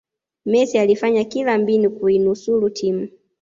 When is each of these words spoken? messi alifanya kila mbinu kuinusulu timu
messi 0.45 0.77
alifanya 0.77 1.23
kila 1.23 1.57
mbinu 1.57 1.91
kuinusulu 1.91 2.69
timu 2.69 3.07